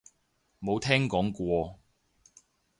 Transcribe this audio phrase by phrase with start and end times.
[0.59, 1.79] 冇聽講過